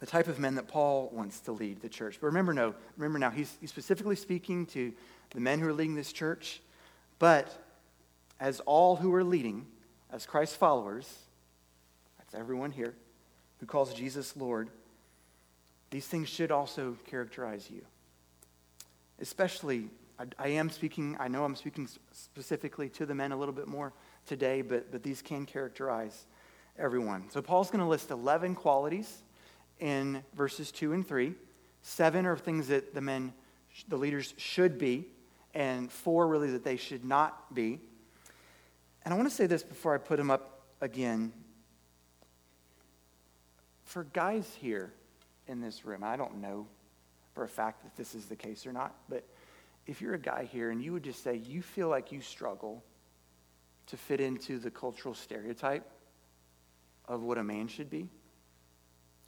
[0.01, 2.19] the type of men that Paul wants to lead the church.
[2.21, 4.93] But remember, no, remember now, he's, he's specifically speaking to
[5.31, 6.61] the men who are leading this church,
[7.19, 7.66] but
[8.40, 9.66] as all who are leading,
[10.11, 11.12] as Christ's followers,
[12.18, 12.94] that's everyone here
[13.59, 14.70] who calls Jesus Lord,
[15.90, 17.83] these things should also characterize you.
[19.18, 23.55] Especially, I, I, am speaking, I know I'm speaking specifically to the men a little
[23.55, 23.92] bit more
[24.27, 26.27] today, but, but these can characterize
[26.79, 27.31] everyone.
[27.31, 29.22] So Paul's going to list 11 qualities
[29.81, 31.35] in verses 2 and 3.
[31.83, 33.33] Seven are things that the men,
[33.88, 35.07] the leaders should be,
[35.55, 37.81] and four really that they should not be.
[39.07, 41.33] And I want to say this before I put him up again.
[43.85, 44.92] For guys here
[45.47, 46.66] in this room, I don't know
[47.33, 49.23] for a fact that this is the case or not, but
[49.87, 52.83] if you're a guy here and you would just say you feel like you struggle
[53.87, 55.88] to fit into the cultural stereotype
[57.07, 58.09] of what a man should be,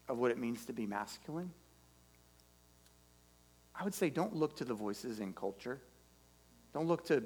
[0.08, 1.52] of what it means to be masculine,
[3.76, 5.78] I would say don't look to the voices in culture.
[6.74, 7.22] Don't look to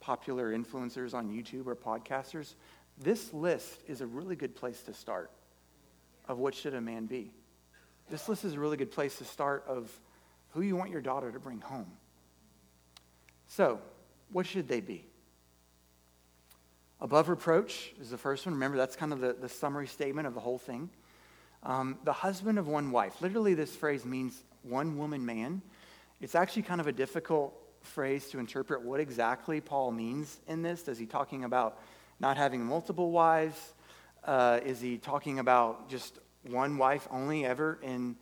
[0.00, 2.54] popular influencers on YouTube or podcasters.
[2.98, 5.30] This list is a really good place to start
[6.28, 7.32] of what should a man be.
[8.10, 9.90] This list is a really good place to start of
[10.50, 11.90] who you want your daughter to bring home.
[13.48, 13.80] So,
[14.32, 15.04] what should they be?
[17.00, 18.54] Above reproach is the first one.
[18.54, 20.88] Remember, that's kind of the, the summary statement of the whole thing.
[21.62, 23.20] Um, the husband of one wife.
[23.20, 25.62] Literally, this phrase means one woman man.
[26.20, 27.54] It's actually kind of a difficult
[27.86, 30.88] phrase to interpret what exactly Paul means in this.
[30.88, 31.80] Is he talking about
[32.20, 33.74] not having multiple wives?
[34.24, 38.16] Uh, is he talking about just one wife only ever in,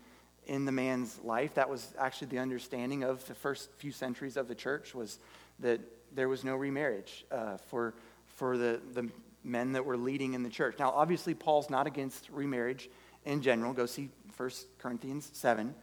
[0.46, 1.55] in the man's life?
[1.55, 5.18] That was actually the understanding of the first few centuries of the church was
[5.61, 5.81] that
[6.14, 7.94] there was no remarriage uh, for,
[8.27, 9.11] for the, the
[9.42, 10.77] men that were leading in the church.
[10.79, 12.88] Now, obviously, Paul's not against remarriage
[13.24, 13.72] in general.
[13.72, 15.74] Go see 1 Corinthians 7.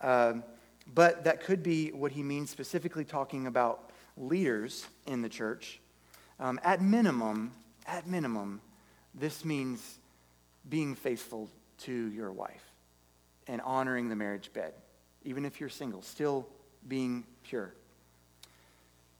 [0.00, 0.44] Um,
[0.94, 5.80] but that could be what he means specifically talking about leaders in the church.
[6.40, 7.52] Um, at minimum,
[7.86, 8.60] at minimum,
[9.14, 9.98] this means
[10.68, 11.48] being faithful
[11.78, 12.64] to your wife
[13.46, 14.74] and honoring the marriage bed,
[15.24, 16.46] even if you're single, still
[16.86, 17.74] being pure.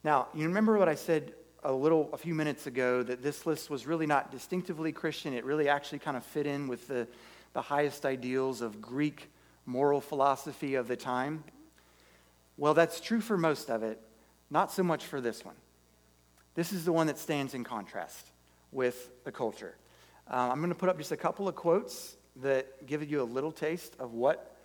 [0.04, 3.68] Now, you remember what I said a little a few minutes ago that this list
[3.68, 5.34] was really not distinctively Christian.
[5.34, 7.08] It really actually kind of fit in with the,
[7.52, 9.30] the highest ideals of Greek
[9.66, 11.42] moral philosophy of the time.
[12.58, 14.00] Well, that's true for most of it,
[14.50, 15.54] not so much for this one.
[16.56, 18.32] This is the one that stands in contrast
[18.72, 19.76] with the culture.
[20.28, 23.24] Uh, I'm going to put up just a couple of quotes that give you a
[23.24, 24.56] little taste of what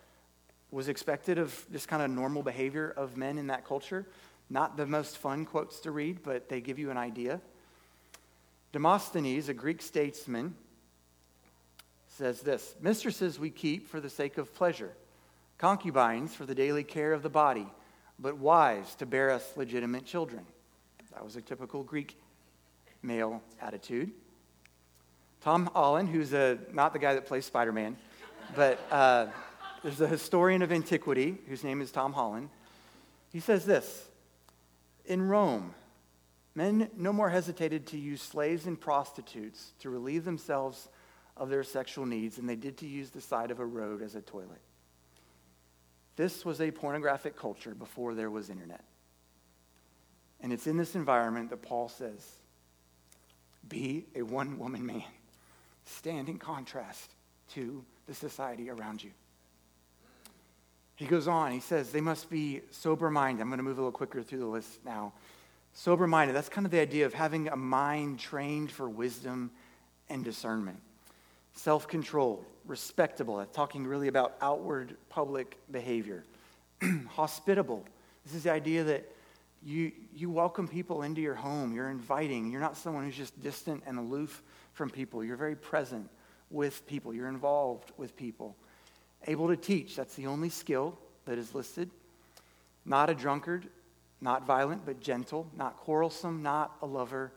[0.71, 4.07] was expected of this kind of normal behavior of men in that culture.
[4.49, 7.41] Not the most fun quotes to read, but they give you an idea.
[8.71, 10.55] Demosthenes, a Greek statesman,
[12.07, 14.93] says this Mistresses we keep for the sake of pleasure,
[15.59, 17.67] concubines for the daily care of the body
[18.19, 20.45] but wives to bear us legitimate children.
[21.13, 22.17] That was a typical Greek
[23.01, 24.11] male attitude.
[25.41, 27.97] Tom Holland, who's a, not the guy that plays Spider Man,
[28.55, 29.27] but uh,
[29.83, 32.49] there's a historian of antiquity whose name is Tom Holland.
[33.31, 34.05] He says this
[35.05, 35.75] In Rome,
[36.55, 40.87] men no more hesitated to use slaves and prostitutes to relieve themselves
[41.35, 44.15] of their sexual needs than they did to use the side of a road as
[44.15, 44.61] a toilet.
[46.15, 48.83] This was a pornographic culture before there was internet.
[50.41, 52.27] And it's in this environment that Paul says,
[53.67, 55.03] be a one woman man.
[55.85, 57.11] Stand in contrast
[57.53, 59.11] to the society around you.
[60.95, 63.41] He goes on, he says, they must be sober minded.
[63.41, 65.13] I'm going to move a little quicker through the list now.
[65.73, 69.49] Sober minded, that's kind of the idea of having a mind trained for wisdom
[70.09, 70.79] and discernment.
[71.53, 76.23] Self controlled, respectable, talking really about outward public behavior.
[77.09, 77.85] Hospitable,
[78.25, 79.09] this is the idea that
[79.63, 83.83] you, you welcome people into your home, you're inviting, you're not someone who's just distant
[83.85, 84.41] and aloof
[84.73, 86.09] from people, you're very present
[86.49, 88.55] with people, you're involved with people.
[89.27, 91.89] Able to teach, that's the only skill that is listed.
[92.85, 93.69] Not a drunkard,
[94.19, 97.31] not violent, but gentle, not quarrelsome, not a lover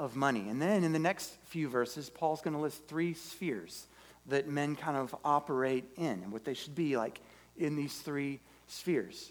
[0.00, 0.48] of money.
[0.48, 3.86] And then in the next few verses, Paul's going to list three spheres
[4.28, 7.20] that men kind of operate in and what they should be like
[7.58, 9.30] in these three spheres.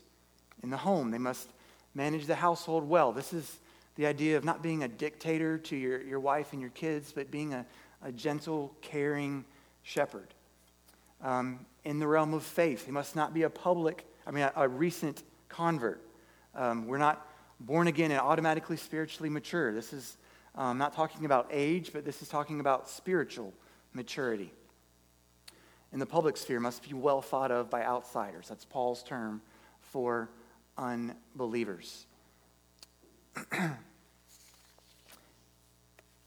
[0.61, 1.49] In the home, they must
[1.95, 3.11] manage the household well.
[3.11, 3.59] This is
[3.95, 7.31] the idea of not being a dictator to your, your wife and your kids, but
[7.31, 7.65] being a,
[8.03, 9.45] a gentle, caring
[9.81, 10.27] shepherd.
[11.23, 14.51] Um, in the realm of faith, he must not be a public, I mean, a,
[14.55, 15.99] a recent convert.
[16.53, 17.25] Um, we're not
[17.59, 19.73] born again and automatically spiritually mature.
[19.73, 20.15] This is
[20.55, 23.53] um, not talking about age, but this is talking about spiritual
[23.93, 24.51] maturity.
[25.91, 28.47] In the public sphere, must be well thought of by outsiders.
[28.49, 29.41] That's Paul's term
[29.81, 30.29] for
[30.77, 32.05] unbelievers.
[33.51, 33.77] and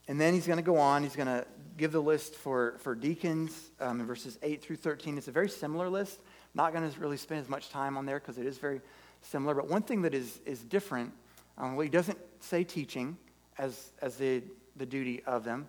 [0.09, 1.03] then he's going to go on.
[1.03, 5.17] He's going to give the list for, for deacons um, in verses 8 through 13.
[5.17, 6.21] It's a very similar list.
[6.55, 8.81] Not going to really spend as much time on there because it is very
[9.23, 9.55] similar.
[9.55, 11.13] But one thing that is, is different,
[11.57, 13.17] um, well, he doesn't say teaching
[13.63, 14.43] as, as the,
[14.77, 15.67] the duty of them,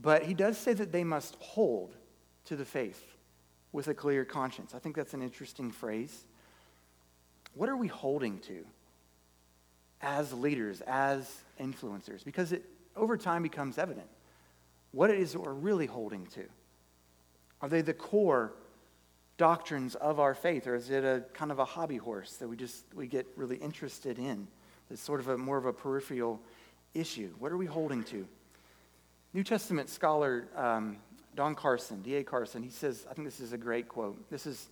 [0.00, 1.94] but he does say that they must hold
[2.46, 3.02] to the faith
[3.72, 4.74] with a clear conscience.
[4.74, 6.24] I think that's an interesting phrase.
[7.54, 8.64] What are we holding to
[10.00, 12.24] as leaders, as influencers?
[12.24, 12.64] Because it
[12.96, 14.06] over time becomes evident
[14.92, 16.44] what it is that we're really holding to.
[17.60, 18.52] Are they the core
[19.36, 22.56] doctrines of our faith, or is it a kind of a hobby horse that we
[22.56, 24.46] just we get really interested in?
[24.90, 26.40] It's sort of a more of a peripheral
[26.94, 27.34] issue.
[27.38, 28.26] What are we holding to?
[29.32, 30.96] New Testament scholar um,
[31.34, 32.22] Don Carson, D.A.
[32.22, 34.30] Carson, he says, I think this is a great quote.
[34.30, 34.68] This is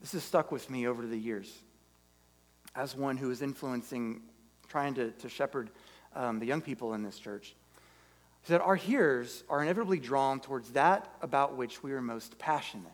[0.00, 1.50] this has stuck with me over the years
[2.74, 4.20] as one who is influencing,
[4.68, 5.70] trying to, to shepherd
[6.14, 7.54] um, the young people in this church.
[8.42, 12.92] He said, Our hearers are inevitably drawn towards that about which we are most passionate.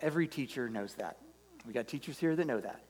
[0.00, 1.18] Every teacher knows that.
[1.66, 2.80] We got teachers here that know that.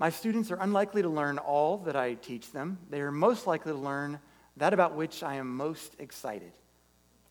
[0.00, 2.78] My students are unlikely to learn all that I teach them.
[2.88, 4.18] They are most likely to learn
[4.56, 6.52] that about which I am most excited.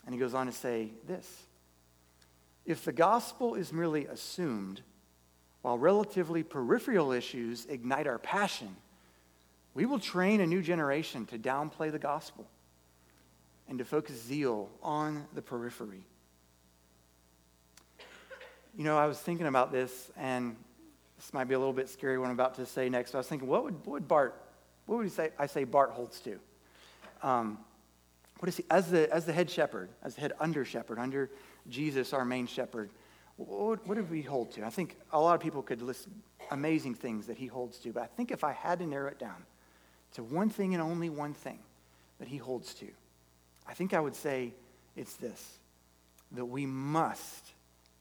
[0.05, 1.47] And he goes on to say this
[2.67, 4.81] If the gospel is merely assumed,
[5.63, 8.75] while relatively peripheral issues ignite our passion,
[9.73, 12.45] we will train a new generation to downplay the gospel
[13.67, 16.05] and to focus zeal on the periphery.
[18.77, 20.55] You know, I was thinking about this, and
[21.19, 23.13] this might be a little bit scary what I'm about to say next.
[23.13, 24.41] I was thinking, what would, what would Bart,
[24.85, 25.31] what would he say?
[25.37, 26.39] I say Bart holds to.
[27.21, 27.57] Um,
[28.39, 31.29] what is he, as the, as the head shepherd, as the head under shepherd, under
[31.69, 32.89] Jesus, our main shepherd,
[33.35, 34.65] what, what did we hold to?
[34.65, 36.07] I think a lot of people could list
[36.51, 39.19] amazing things that he holds to, but I think if I had to narrow it
[39.19, 39.43] down
[40.13, 41.59] to one thing and only one thing
[42.19, 42.87] that he holds to,
[43.67, 44.53] I think I would say
[44.95, 45.57] it's this
[46.31, 47.51] that we must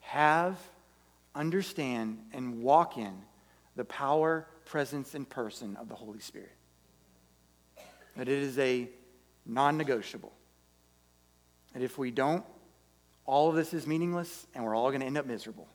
[0.00, 0.56] have,
[1.38, 3.14] understand, and walk in
[3.76, 6.52] the power, presence, and person of the Holy Spirit.
[8.16, 8.88] That it is a
[9.46, 10.32] non negotiable.
[11.72, 12.44] That if we don't,
[13.24, 15.68] all of this is meaningless and we're all going to end up miserable.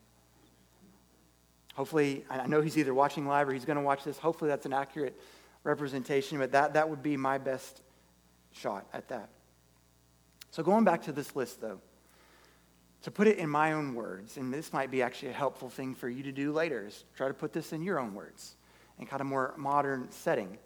[1.76, 4.17] Hopefully, I know he's either watching live or he's going to watch this.
[4.17, 5.19] Hopefully, that's an accurate
[5.63, 7.82] representation, but that, that would be my best
[8.52, 9.30] shot at that.
[10.52, 11.80] So, going back to this list, though,
[13.04, 15.94] to put it in my own words, and this might be actually a helpful thing
[15.94, 18.56] for you to do later, is try to put this in your own words
[19.00, 20.58] in kind of more modern setting.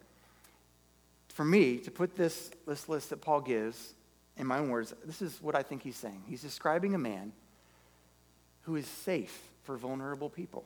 [1.29, 3.93] For me, to put this, this list that Paul gives
[4.37, 6.23] in my own words, this is what I think he's saying.
[6.27, 7.31] He's describing a man
[8.61, 10.63] who is safe for vulnerable people.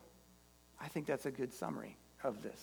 [0.80, 2.60] I think that's a good summary of this.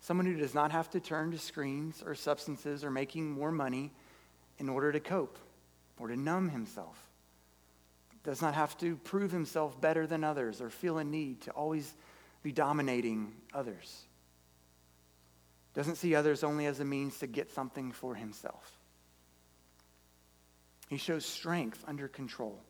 [0.00, 3.90] Someone who does not have to turn to screens or substances or making more money
[4.58, 5.38] in order to cope
[5.98, 6.96] or to numb himself.
[8.24, 11.92] Does not have to prove himself better than others or feel a need to always
[12.42, 14.04] be dominating others.
[15.74, 18.78] Doesn't see others only as a means to get something for himself.
[20.88, 22.60] He shows strength under control.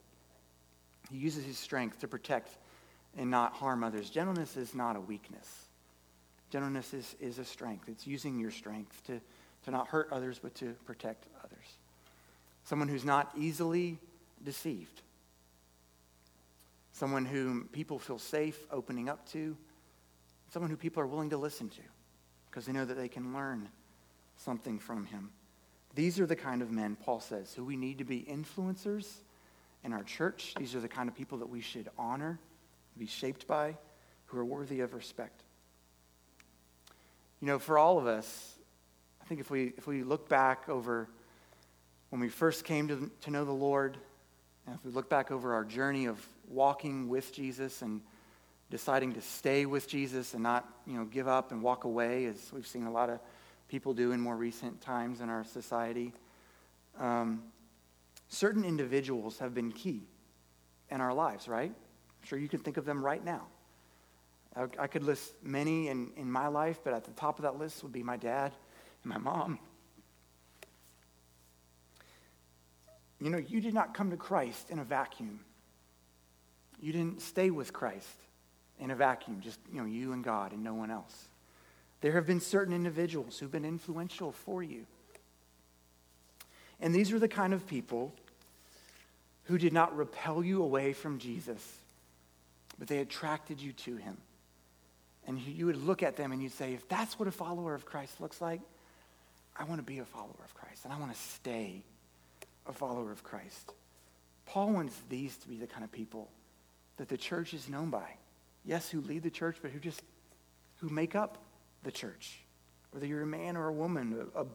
[1.10, 2.56] He uses his strength to protect
[3.16, 4.10] and not harm others.
[4.10, 5.48] Gentleness is not a weakness.
[6.50, 7.88] Gentleness is, is a strength.
[7.88, 9.20] It's using your strength to,
[9.64, 11.66] to not hurt others, but to protect others.
[12.64, 13.98] Someone who's not easily
[14.42, 15.02] deceived.
[16.94, 19.56] Someone whom people feel safe opening up to.
[20.50, 21.80] Someone who people are willing to listen to,
[22.48, 23.68] because they know that they can learn
[24.36, 25.30] something from him.
[25.96, 29.08] These are the kind of men, Paul says, who we need to be influencers
[29.82, 30.54] in our church.
[30.56, 32.38] These are the kind of people that we should honor,
[32.96, 33.76] be shaped by,
[34.26, 35.42] who are worthy of respect.
[37.40, 38.54] You know, for all of us,
[39.20, 41.08] I think if we, if we look back over
[42.10, 43.98] when we first came to, to know the Lord,
[44.66, 48.00] and if we look back over our journey of walking with Jesus and
[48.70, 52.52] deciding to stay with Jesus and not, you know, give up and walk away, as
[52.52, 53.20] we've seen a lot of
[53.68, 56.12] people do in more recent times in our society.
[56.98, 57.42] Um,
[58.28, 60.02] certain individuals have been key
[60.90, 61.70] in our lives, right?
[61.70, 63.42] I'm sure you can think of them right now.
[64.56, 67.58] I, I could list many in, in my life, but at the top of that
[67.58, 68.52] list would be my dad
[69.02, 69.58] and my mom.
[73.20, 75.40] You know, you did not come to Christ in a vacuum.
[76.84, 78.14] You didn't stay with Christ
[78.78, 81.28] in a vacuum, just, you know, you and God and no one else.
[82.02, 84.84] There have been certain individuals who've been influential for you.
[86.82, 88.12] And these are the kind of people
[89.44, 91.78] who did not repel you away from Jesus,
[92.78, 94.18] but they attracted you to him.
[95.26, 97.86] And you would look at them and you'd say, if that's what a follower of
[97.86, 98.60] Christ looks like,
[99.56, 101.80] I want to be a follower of Christ and I want to stay
[102.66, 103.72] a follower of Christ.
[104.44, 106.28] Paul wants these to be the kind of people
[106.96, 108.16] that the church is known by.
[108.64, 110.02] Yes, who lead the church, but who just
[110.76, 111.38] who make up
[111.82, 112.40] the church.
[112.90, 114.46] Whether you're a man or a woman, a, a,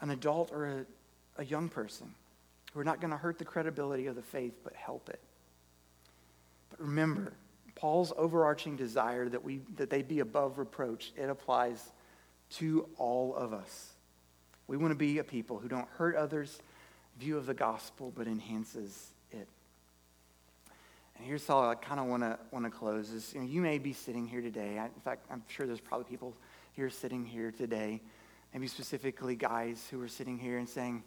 [0.00, 2.14] an adult or a, a young person,
[2.72, 5.20] who are not going to hurt the credibility of the faith, but help it.
[6.70, 7.34] But remember,
[7.74, 11.90] Paul's overarching desire that, we, that they be above reproach, it applies
[12.52, 13.92] to all of us.
[14.66, 16.60] We want to be a people who don't hurt others'
[17.18, 19.11] view of the gospel, but enhances
[21.22, 23.78] here's how I kind of want to want to close: is you, know, you may
[23.78, 24.78] be sitting here today.
[24.78, 26.34] I, in fact, I'm sure there's probably people
[26.72, 28.00] here sitting here today,
[28.52, 31.02] maybe specifically guys who are sitting here and saying,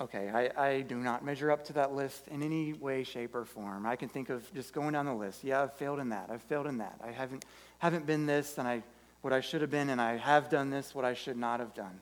[0.00, 3.44] okay, I, I do not measure up to that list in any way, shape, or
[3.44, 3.86] form.
[3.86, 5.42] I can think of just going down the list.
[5.42, 6.28] Yeah, I've failed in that.
[6.30, 7.00] I've failed in that.
[7.02, 7.44] I haven't,
[7.78, 8.82] haven't been this and I,
[9.22, 11.74] what I should have been, and I have done this, what I should not have
[11.74, 11.98] done.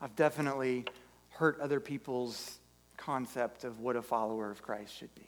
[0.00, 0.86] I've definitely
[1.30, 2.58] hurt other people's
[2.96, 5.26] concept of what a follower of Christ should be.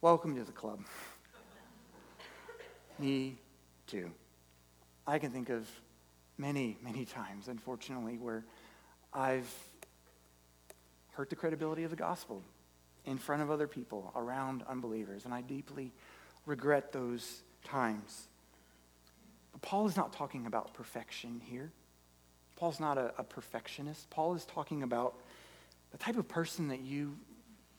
[0.00, 0.78] Welcome to the club.
[3.00, 3.36] Me
[3.88, 4.12] too.
[5.08, 5.68] I can think of
[6.36, 8.44] many, many times, unfortunately, where
[9.12, 9.52] I've
[11.14, 12.44] hurt the credibility of the gospel
[13.06, 15.24] in front of other people, around unbelievers.
[15.24, 15.90] And I deeply
[16.46, 18.28] regret those times.
[19.50, 21.72] But Paul is not talking about perfection here.
[22.54, 24.08] Paul's not a, a perfectionist.
[24.10, 25.16] Paul is talking about
[25.90, 27.16] the type of person that you,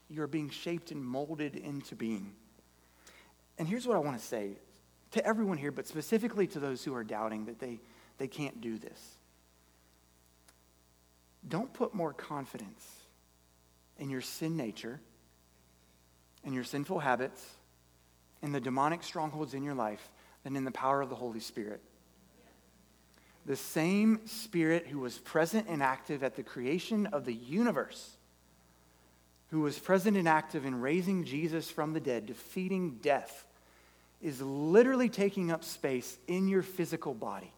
[0.10, 2.34] you're being shaped and molded into being.
[3.58, 4.58] And here's what I want to say
[5.12, 7.80] to everyone here, but specifically to those who are doubting that they,
[8.18, 9.00] they can't do this.
[11.48, 12.86] Don't put more confidence
[13.98, 15.00] in your sin nature,
[16.44, 17.46] in your sinful habits,
[18.42, 20.12] in the demonic strongholds in your life
[20.44, 21.82] than in the power of the Holy Spirit.
[23.46, 28.18] The same Spirit who was present and active at the creation of the universe,
[29.52, 33.46] who was present and active in raising Jesus from the dead, defeating death,
[34.22, 37.52] is literally taking up space in your physical body.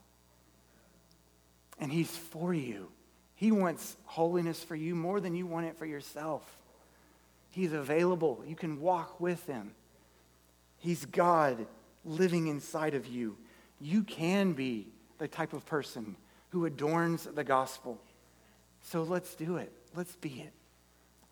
[1.79, 2.89] And He's for you.
[3.35, 6.43] He wants holiness for you more than you want it for yourself.
[7.49, 8.43] He's available.
[8.47, 9.71] You can walk with him.
[10.77, 11.65] He's God
[12.05, 13.37] living inside of you.
[13.79, 14.87] You can be
[15.17, 16.15] the type of person
[16.49, 17.99] who adorns the gospel.
[18.83, 19.71] So let's do it.
[19.95, 20.53] Let's be it.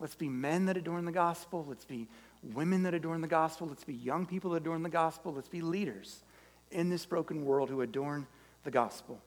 [0.00, 1.64] Let's be men that adorn the gospel.
[1.68, 2.08] Let's be
[2.42, 3.66] women that adorn the gospel.
[3.66, 5.34] Let's be young people that adorn the gospel.
[5.34, 6.24] Let's be leaders
[6.70, 8.26] in this broken world who adorn
[8.64, 9.20] the gospel.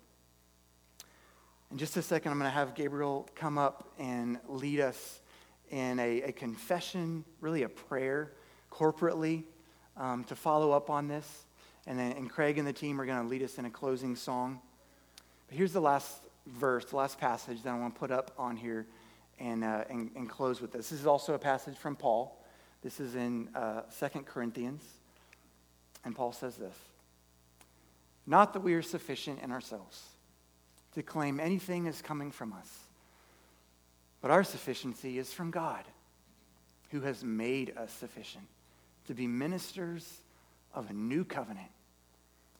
[1.69, 5.21] In just a second, I'm going to have Gabriel come up and lead us
[5.69, 8.31] in a, a confession, really a prayer,
[8.71, 9.43] corporately,
[9.95, 11.45] um, to follow up on this.
[11.85, 14.15] And then and Craig and the team are going to lead us in a closing
[14.15, 14.59] song.
[15.47, 18.55] But here's the last verse, the last passage that I want to put up on
[18.55, 18.87] here
[19.39, 20.89] and, uh, and, and, close with this.
[20.89, 22.39] This is also a passage from Paul.
[22.81, 24.83] This is in uh, 2 Corinthians.
[26.05, 26.75] And Paul says this
[28.25, 30.01] Not that we are sufficient in ourselves
[30.95, 32.69] to claim anything is coming from us.
[34.21, 35.83] But our sufficiency is from God,
[36.91, 38.45] who has made us sufficient
[39.07, 40.21] to be ministers
[40.73, 41.69] of a new covenant,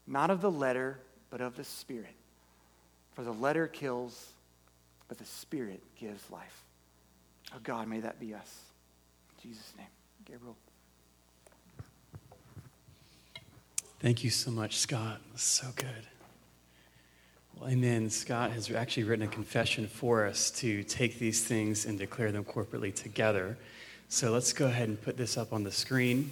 [0.05, 0.99] not of the letter,
[1.29, 2.15] but of the Spirit.
[3.13, 4.29] For the letter kills,
[5.07, 6.62] but the Spirit gives life.
[7.55, 8.61] Oh God, may that be us.
[9.37, 9.87] In Jesus' name.
[10.25, 10.55] Gabriel.
[13.99, 15.21] Thank you so much, Scott.
[15.35, 16.07] so good.
[17.55, 18.09] Well, amen.
[18.09, 22.43] Scott has actually written a confession for us to take these things and declare them
[22.43, 23.57] corporately together.
[24.09, 26.31] So let's go ahead and put this up on the screen.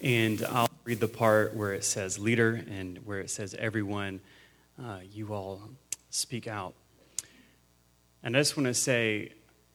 [0.00, 4.20] And I'll read the part where it says leader and where it says everyone.
[4.82, 5.60] Uh, you all
[6.10, 6.74] speak out.
[8.22, 9.32] And I just want to say,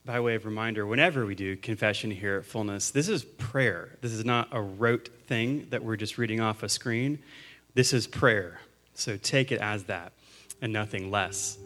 [0.07, 3.97] by way of reminder, whenever we do confession here at Fullness, this is prayer.
[3.99, 7.19] This is not a rote thing that we're just reading off a screen.
[7.73, 8.61] This is prayer.
[8.93, 10.13] So take it as that
[10.61, 11.57] and nothing less.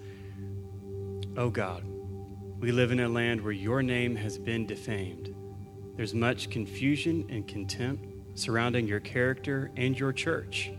[1.37, 1.83] Oh God,
[2.59, 5.35] we live in a land where your name has been defamed.
[5.95, 10.71] There's much confusion and contempt surrounding your character and your church.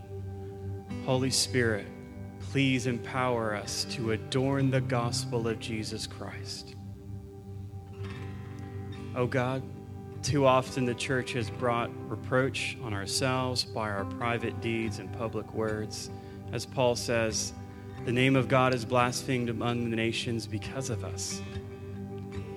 [1.06, 1.86] Holy Spirit,
[2.40, 6.72] please empower us to adorn the gospel of Jesus Christ.
[9.14, 9.62] Oh God,
[10.22, 15.52] too often the church has brought reproach on ourselves by our private deeds and public
[15.52, 16.08] words.
[16.50, 17.52] As Paul says,
[18.06, 21.42] the name of God is blasphemed among the nations because of us.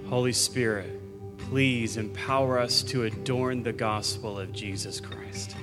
[0.07, 1.01] Holy Spirit,
[1.37, 5.57] please empower us to adorn the gospel of Jesus Christ.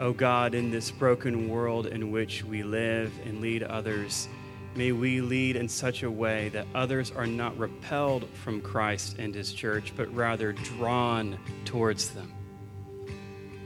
[0.00, 4.28] O oh God, in this broken world in which we live and lead others,
[4.76, 9.34] may we lead in such a way that others are not repelled from Christ and
[9.34, 12.32] his church, but rather drawn towards them.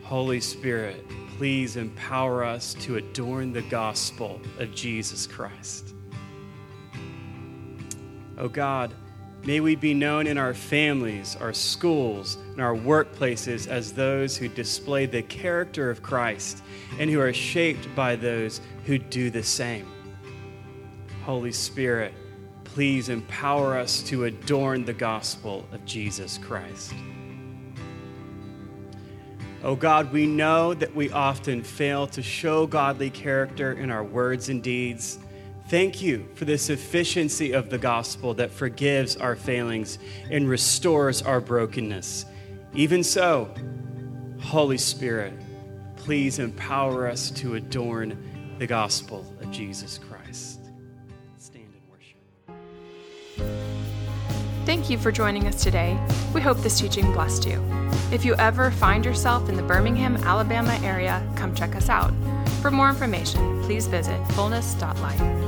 [0.02, 1.04] Holy Spirit,
[1.36, 5.94] please empower us to adorn the gospel of Jesus Christ.
[8.38, 8.94] Oh God,
[9.44, 14.48] May we be known in our families, our schools, and our workplaces as those who
[14.48, 16.62] display the character of Christ
[16.98, 19.86] and who are shaped by those who do the same.
[21.28, 22.14] Holy Spirit,
[22.64, 26.94] please empower us to adorn the gospel of Jesus Christ.
[29.62, 34.48] Oh God, we know that we often fail to show godly character in our words
[34.48, 35.18] and deeds
[35.68, 39.98] Thank you for the sufficiency of the gospel that forgives our failings
[40.30, 42.24] and restores our brokenness.
[42.72, 43.52] Even so,
[44.40, 45.34] Holy Spirit,
[45.96, 50.07] please empower us to adorn the gospel of Jesus Christ.
[54.68, 55.98] Thank you for joining us today.
[56.34, 57.58] We hope this teaching blessed you.
[58.12, 62.12] If you ever find yourself in the Birmingham, Alabama area, come check us out.
[62.60, 65.47] For more information, please visit fullness.life.